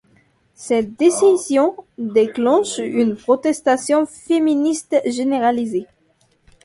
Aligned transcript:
Cette 0.55 0.95
décision 0.95 1.75
déclenche 1.99 2.79
une 2.79 3.15
protestation 3.15 4.07
féministe 4.07 4.95
généralisée. 5.05 5.85